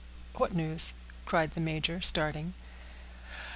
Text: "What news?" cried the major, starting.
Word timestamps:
"What 0.33 0.51
news?" 0.51 0.93
cried 1.27 1.51
the 1.51 1.61
major, 1.61 2.01
starting. 2.01 2.55